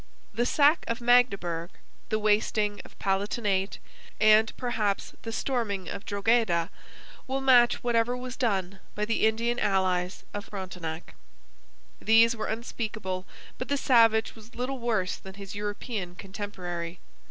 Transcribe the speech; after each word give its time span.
The 0.33 0.47
sack 0.47 0.83
of 0.87 0.99
Magdeburg, 0.99 1.69
the 2.09 2.17
wasting 2.17 2.81
of 2.83 2.97
the 2.97 3.03
Palatinate, 3.03 3.77
and, 4.19 4.51
perhaps, 4.57 5.13
the 5.21 5.31
storming 5.31 5.87
of 5.89 6.07
Drogheda 6.07 6.71
will 7.27 7.39
match 7.39 7.83
whatever 7.83 8.17
was 8.17 8.35
done 8.35 8.79
by 8.95 9.05
the 9.05 9.27
Indian 9.27 9.59
allies 9.59 10.23
of 10.33 10.45
Frontenac. 10.45 11.13
These 12.01 12.35
were 12.35 12.47
unspeakable, 12.47 13.27
but 13.59 13.67
the 13.69 13.77
savage 13.77 14.33
was 14.35 14.55
little 14.55 14.79
worse 14.79 15.17
than 15.17 15.35
his 15.35 15.53
European 15.53 16.15
contemporary. 16.15 16.97